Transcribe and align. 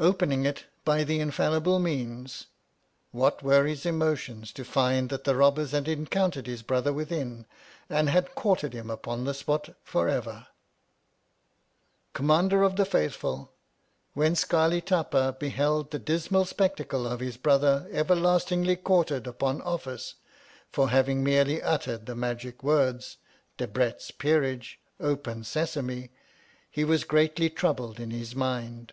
Opening 0.00 0.44
it 0.44 0.64
by 0.84 1.04
the 1.04 1.20
infallible 1.20 1.78
means, 1.78 2.46
what 3.12 3.44
were 3.44 3.64
his 3.64 3.86
emotions 3.86 4.50
to 4.54 4.64
find 4.64 5.08
that 5.08 5.22
the 5.22 5.36
robbers 5.36 5.70
had 5.70 5.86
encountered 5.86 6.48
his 6.48 6.62
brother 6.62 6.92
within, 6.92 7.46
and 7.88 8.10
had 8.10 8.34
quartered 8.34 8.72
him 8.72 8.90
upon 8.90 9.22
the 9.24 9.34
spot 9.34 9.76
for 9.84 10.08
ever! 10.08 10.48
Commander 12.12 12.64
of 12.64 12.74
the 12.74 12.84
Faithful, 12.84 13.52
when 14.14 14.34
Scarli 14.34 14.80
Tapa 14.84 15.36
beheld 15.38 15.92
the 15.92 16.00
dismal 16.00 16.44
spectacle 16.44 17.06
of 17.06 17.20
his 17.20 17.36
brother 17.36 17.86
everlastingly 17.92 18.74
quartered 18.74 19.28
upon 19.28 19.62
Office 19.62 20.16
for 20.72 20.88
having 20.90 21.22
merely 21.22 21.62
uttered 21.62 22.06
the 22.06 22.16
magic 22.16 22.64
words, 22.64 23.18
Debrett's 23.58 24.10
Peerage. 24.10 24.80
Open 24.98 25.44
Sesame! 25.44 26.10
he 26.68 26.82
was 26.82 27.04
greatly 27.04 27.48
troubled 27.48 28.00
in 28.00 28.10
his 28.10 28.34
mind. 28.34 28.92